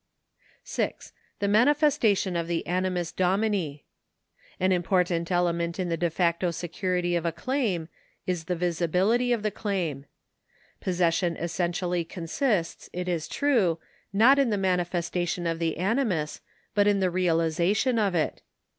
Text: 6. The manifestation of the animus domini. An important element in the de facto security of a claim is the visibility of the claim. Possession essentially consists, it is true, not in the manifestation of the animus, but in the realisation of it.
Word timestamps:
6. 0.63 1.13
The 1.37 1.47
manifestation 1.47 2.35
of 2.35 2.47
the 2.47 2.65
animus 2.65 3.11
domini. 3.11 3.85
An 4.59 4.71
important 4.71 5.31
element 5.31 5.79
in 5.79 5.89
the 5.89 5.95
de 5.97 6.09
facto 6.09 6.49
security 6.49 7.15
of 7.15 7.23
a 7.23 7.31
claim 7.31 7.87
is 8.25 8.45
the 8.45 8.55
visibility 8.55 9.31
of 9.31 9.43
the 9.43 9.51
claim. 9.51 10.07
Possession 10.79 11.37
essentially 11.37 12.03
consists, 12.03 12.89
it 12.93 13.07
is 13.07 13.27
true, 13.27 13.77
not 14.11 14.39
in 14.39 14.49
the 14.49 14.57
manifestation 14.57 15.45
of 15.45 15.59
the 15.59 15.77
animus, 15.77 16.41
but 16.73 16.87
in 16.87 16.99
the 16.99 17.11
realisation 17.11 17.99
of 17.99 18.15
it. 18.15 18.41